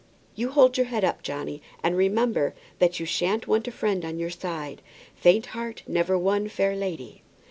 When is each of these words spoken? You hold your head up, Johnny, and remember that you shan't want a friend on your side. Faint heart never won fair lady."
You 0.33 0.49
hold 0.49 0.77
your 0.77 0.87
head 0.87 1.03
up, 1.03 1.21
Johnny, 1.21 1.61
and 1.83 1.95
remember 1.95 2.55
that 2.79 2.99
you 2.99 3.05
shan't 3.05 3.47
want 3.47 3.67
a 3.67 3.71
friend 3.71 4.03
on 4.03 4.17
your 4.17 4.31
side. 4.31 4.81
Faint 5.15 5.45
heart 5.53 5.83
never 5.85 6.17
won 6.17 6.47
fair 6.47 6.75
lady." 6.75 7.21